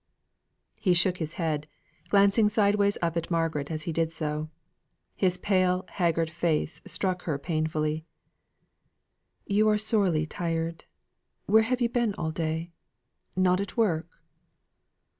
He 0.79 0.95
shook 0.95 1.17
his 1.17 1.33
head, 1.33 1.67
glancing 2.09 2.49
sideways 2.49 2.97
up 3.03 3.15
at 3.17 3.29
Margaret 3.29 3.69
as 3.69 3.83
he 3.83 3.93
did 3.93 4.11
so. 4.11 4.49
His 5.15 5.37
pale 5.37 5.85
haggard 5.89 6.31
face 6.31 6.81
struck 6.87 7.21
her 7.25 7.37
painfully. 7.37 8.03
"You 9.45 9.69
are 9.69 9.77
sorely 9.77 10.25
tried. 10.25 10.85
Where 11.45 11.61
have 11.61 11.81
you 11.81 11.89
been 11.89 12.15
all 12.15 12.31
day 12.31 12.71
not 13.35 13.61
at 13.61 13.77
work?" 13.77 14.07